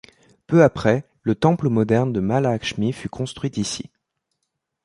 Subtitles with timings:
[0.47, 3.91] Peu après, le temple moderne de Mahalakshmi fut construit ici.